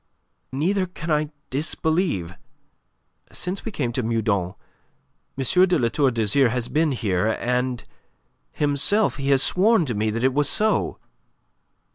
[0.51, 2.33] neither can I disbelieve.
[3.31, 4.55] Since we came to Meudon
[5.37, 5.67] M.
[5.67, 7.83] de La Tour d'Azyr has been here, and
[8.51, 10.97] himself he has sworn to me that it was so."